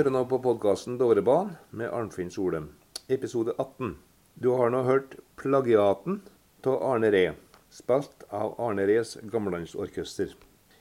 [0.00, 2.70] hører nå på podkasten Dovrebanen med Arnfinn Solem,
[3.12, 3.98] episode 18.
[4.40, 6.22] Du har nå hørt 'Plagiaten'
[6.64, 7.34] av Arne Ree,
[7.68, 10.32] spilt av Arne Rees Gammelandsorkester.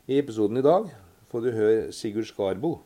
[0.07, 0.88] I episoden i dag
[1.31, 2.79] får du høre Sigurd Skarbo.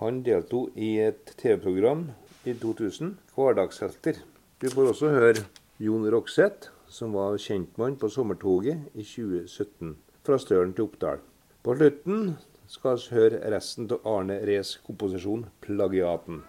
[0.00, 2.06] Han deltok i et TV-program
[2.46, 4.22] i 2000, 'Hverdagshelter'.
[4.58, 5.44] Du får også høre
[5.78, 11.20] Jon Rokseth, som var kjentmann på sommertoget i 2017, fra Stølen til Oppdal.
[11.62, 12.38] På slutten
[12.72, 16.40] skal vi høre resten av Arne Rees komposisjon 'Plagiaten'.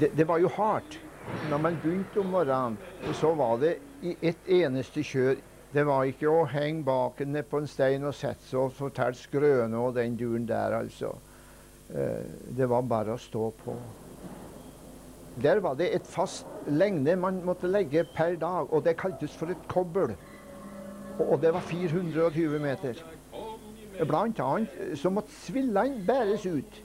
[0.00, 0.98] Det, det var jo hardt.
[1.50, 2.78] Når man begynte om morgenen,
[3.14, 5.36] så var det i ett eneste kjør.
[5.72, 9.16] Det var ikke å henge baken ned på en stein og sette seg og fortelle
[9.16, 11.14] skrøner og den duren der, altså.
[11.88, 12.24] Eh,
[12.56, 13.76] Det var bare å stå på.
[15.40, 19.46] Der var det et fast lengde man måtte legge per dag, og det kaltes for
[19.46, 20.12] et kobbel.
[21.18, 23.00] Og det var 420 meter.
[24.08, 26.82] Blant annet så måtte svillene bæres ut.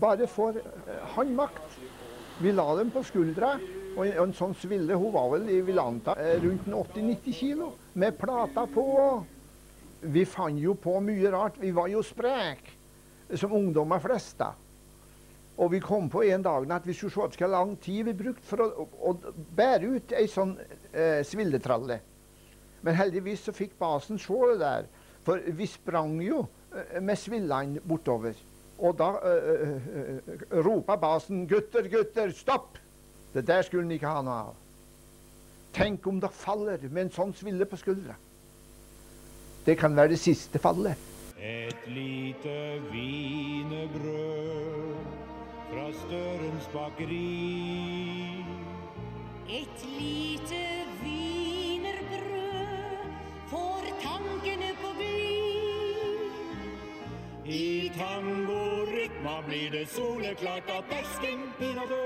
[0.00, 1.78] Bare for eh, håndmakt.
[2.40, 3.54] Vi la dem på skuldra,
[3.96, 8.18] og en, sånn sville hun var vel i Vilanta eh, rundt en 80-90 kilo, med
[8.18, 8.84] plata på.
[10.02, 11.56] Vi fant jo på mye rart.
[11.62, 12.68] Vi var jo sprek,
[13.34, 14.36] som ungdommer flest.
[14.42, 14.52] da.
[15.56, 18.44] Og vi kom på en dag at vi skulle se hvor lang tid vi brukte
[18.44, 20.52] for å, å, å bære ut ei sånn
[20.92, 22.00] eh, svilletralle.
[22.84, 24.90] Men heldigvis så fikk basen se det der.
[25.24, 28.36] For vi sprang jo eh, med svillene bortover.
[28.76, 32.76] Og da uh, uh, ropa basen 'Gutter, gutter, stopp!'
[33.32, 34.54] Det der skulle han ikke ha noe av.
[35.72, 38.14] Tenk om dere faller med en sånn sville på skuldra.
[39.64, 40.96] Det kan være det siste fallet.
[41.40, 44.45] Et lite wienerbrød
[46.76, 48.44] bakeri.
[49.48, 50.64] Et lite
[51.02, 52.50] wienerbrød
[53.52, 56.20] får tankene på glid.
[57.46, 62.04] I tangorytma blir det soleklart at teksting pinadø.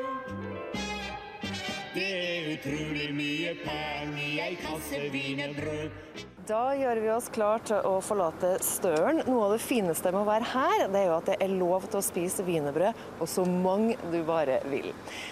[1.95, 5.91] Det er utrolig mye pang i ei kasse wienerbrød.
[6.51, 9.21] Da gjør vi oss klar til å forlate Støren.
[9.29, 11.85] Noe av det fineste med å være her, det er jo at det er lov
[11.87, 14.89] til å spise wienerbrød, og så mange du bare vil.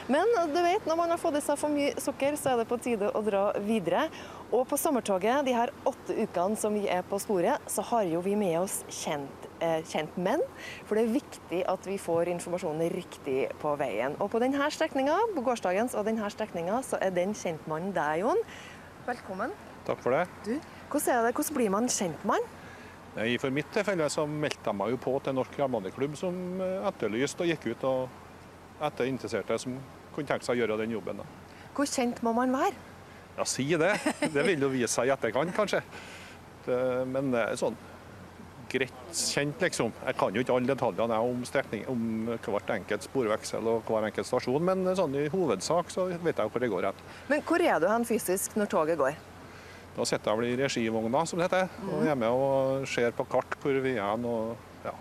[0.06, 2.68] Men du vet, når man har fått i seg for mye sukker, så er det
[2.70, 4.04] på tide å dra videre.
[4.52, 8.22] Og på sommertoget, de her åtte ukene som vi er på sporet, så har jo
[8.22, 10.46] vi med oss kjent, eh, kjentmenn.
[10.86, 14.14] For det er viktig at vi får informasjonen riktig på veien.
[14.22, 18.46] Og på denne strekninga, på gårsdagens og denne strekninga, så er den kjentmannen deg, Jon.
[19.08, 19.64] Velkommen.
[19.88, 20.26] Takk for det.
[20.44, 22.48] Du, hvordan, det, hvordan blir man kjentmann?
[23.16, 26.88] Nei, For mitt tilfelle så meldte jeg meg jo på til Norsk jernbaneklubb, som eh,
[26.88, 29.74] etterlyste og gikk ut og etter interesserte som
[30.14, 31.22] kunne tenke seg å gjøre den jobben.
[31.22, 31.26] da.
[31.74, 32.74] Hvor kjent må man være?
[33.38, 33.92] Ja, si det.
[34.34, 35.82] Det vil jo vise seg i etterkant, kanskje.
[36.66, 36.78] Det,
[37.10, 37.76] men sånn
[38.68, 39.92] greit kjent, liksom.
[40.04, 44.28] Jeg kan jo ikke alle detaljene om strekning, om hvert enkelt sporveksel og hver enkelt
[44.28, 47.02] stasjon, men sånn i hovedsak så vet jeg hvor det går hen.
[47.30, 49.16] Men hvor er du hen fysisk når toget går?
[49.98, 53.24] Da sitter jeg vel i regivogna, som det heter, og er med og ser på
[53.26, 54.92] kart hvor vi er og ja,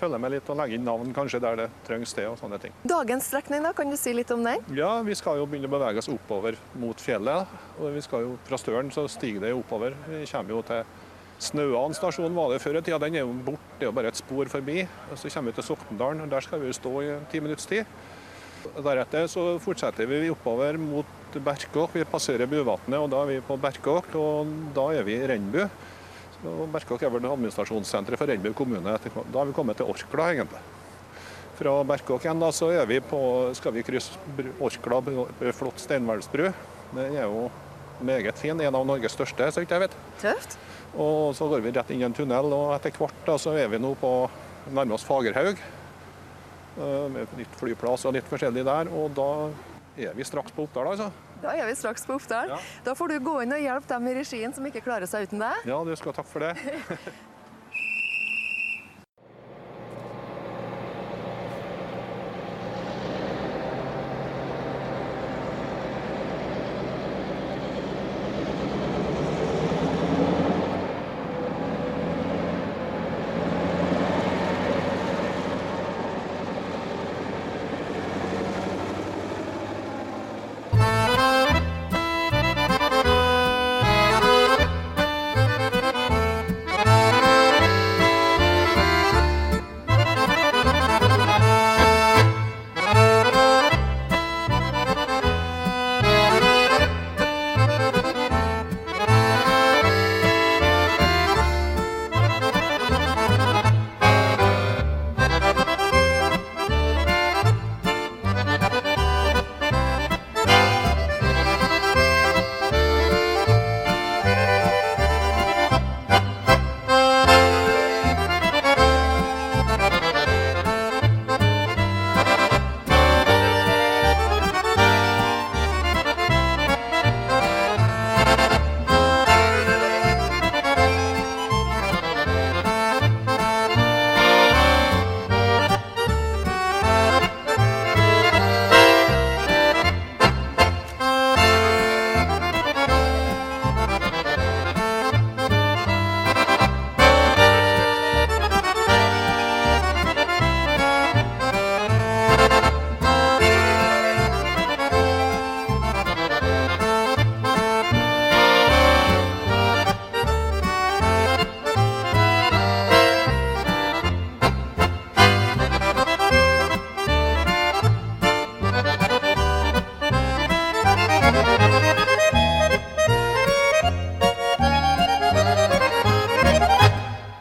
[0.00, 2.74] følger med litt og legger inn navn kanskje der det trengs det og sånne ting.
[2.90, 4.64] Dagens strekning, da, kan du si litt om den?
[4.74, 7.54] Ja, vi skal jo begynne å bevege oss oppover mot fjellet.
[7.78, 9.94] og vi skal jo Fra Støren så stiger det oppover.
[10.08, 10.82] Vi kommer jo til
[11.42, 12.98] Snøan stasjon var det før i tida.
[13.02, 14.82] Den er jo borte, det er jo bare et spor forbi.
[15.10, 17.66] Og Så kommer vi til Sokndalen, og der skal vi jo stå i ti minutts
[17.66, 17.86] tid.
[18.82, 21.96] Deretter så fortsetter vi oppover mot Berkåk.
[21.96, 24.12] Vi passerer Buvatnet, og da er vi på Berkåk.
[24.18, 25.64] Og da er vi i Rennbu.
[26.36, 28.94] Så Berkåk er vel administrasjonssenteret for Rennbu kommune.
[28.94, 30.62] Da har vi kommet til Orkla, egentlig.
[31.58, 33.20] Fra Berkåk igjen da, så er vi på,
[33.58, 34.16] skal vi krysse
[34.62, 35.02] Orkla,
[35.54, 36.48] flott steinhvelvsbru.
[36.92, 37.48] Det er jo
[38.02, 40.00] meget fin, en av Norges største, så vidt jeg vet.
[40.22, 40.56] Tøft.
[40.92, 43.70] Og så går vi rett inn i en tunnel, og etter hvert da, så er
[43.72, 44.10] vi nå på
[44.72, 45.60] nærmere oss Fagerhaug.
[46.78, 48.92] Eh, Med nytt flyplass og litt forskjellig der.
[48.92, 49.28] Og da
[50.08, 51.10] er vi straks på Oppdal, altså.
[51.42, 52.54] Da er vi straks på Oppdal.
[52.54, 52.60] Ja.
[52.86, 55.42] Da får du gå inn og hjelpe dem i regien som ikke klarer seg uten
[55.42, 55.68] deg.
[55.68, 56.54] Ja, du skal ha takk for det.